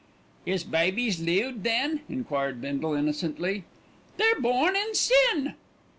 [0.47, 3.65] "Is babies lewd then?" enquired Bindle innocently.
[4.17, 5.53] "They're born in sin."